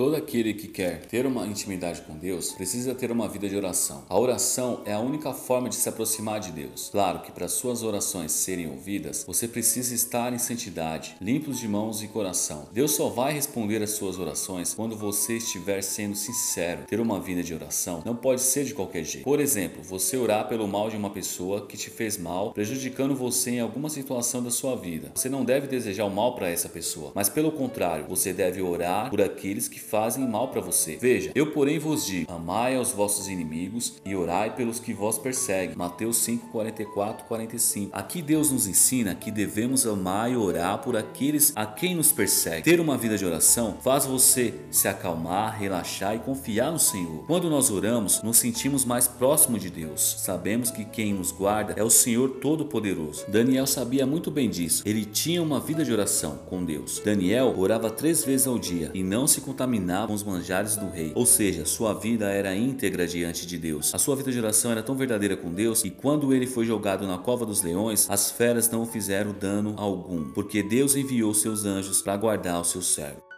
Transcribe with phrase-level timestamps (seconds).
[0.00, 4.02] Todo aquele que quer ter uma intimidade com Deus precisa ter uma vida de oração.
[4.08, 6.88] A oração é a única forma de se aproximar de Deus.
[6.90, 12.02] Claro que para suas orações serem ouvidas, você precisa estar em santidade, limpos de mãos
[12.02, 12.66] e coração.
[12.72, 16.84] Deus só vai responder às suas orações quando você estiver sendo sincero.
[16.88, 19.24] Ter uma vida de oração não pode ser de qualquer jeito.
[19.24, 23.50] Por exemplo, você orar pelo mal de uma pessoa que te fez mal, prejudicando você
[23.50, 25.12] em alguma situação da sua vida.
[25.14, 29.10] Você não deve desejar o mal para essa pessoa, mas pelo contrário, você deve orar
[29.10, 30.96] por aqueles que fazem mal para você.
[30.96, 35.76] Veja, eu porém vos digo: amai aos vossos inimigos e orai pelos que vos perseguem.
[35.76, 37.90] Mateus 5, 44, 45.
[37.92, 42.62] Aqui Deus nos ensina que devemos amar e orar por aqueles a quem nos perseguem.
[42.62, 47.24] Ter uma vida de oração faz você se acalmar, relaxar e confiar no Senhor.
[47.26, 50.16] Quando nós oramos, nos sentimos mais próximo de Deus.
[50.20, 53.24] Sabemos que quem nos guarda é o Senhor Todo-Poderoso.
[53.28, 54.82] Daniel sabia muito bem disso.
[54.86, 57.00] Ele tinha uma vida de oração com Deus.
[57.04, 61.12] Daniel orava três vezes ao dia e não se contaminava com os manjares do rei.
[61.14, 63.94] Ou seja, sua vida era íntegra diante de Deus.
[63.94, 67.06] A sua vida de oração era tão verdadeira com Deus que quando ele foi jogado
[67.06, 72.02] na cova dos leões, as feras não fizeram dano algum, porque Deus enviou seus anjos
[72.02, 73.29] para guardar o seu servo.